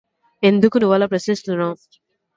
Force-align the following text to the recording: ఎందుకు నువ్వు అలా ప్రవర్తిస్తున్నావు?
ఎందుకు 0.43 0.77
నువ్వు 0.77 0.95
అలా 0.95 1.05
ప్రవర్తిస్తున్నావు? 1.05 1.75